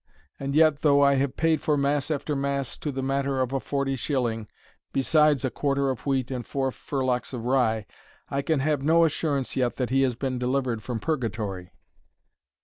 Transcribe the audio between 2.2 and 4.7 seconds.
mass to the matter of a forty shilling,